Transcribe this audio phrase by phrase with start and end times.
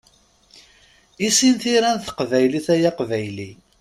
[1.27, 3.49] Issin tira n teqbaylit ay aqbayli!